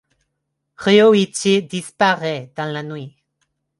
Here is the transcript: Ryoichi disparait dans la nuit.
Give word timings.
Ryoichi 0.79 1.61
disparait 1.61 2.51
dans 2.55 2.71
la 2.73 2.81
nuit. 2.81 3.15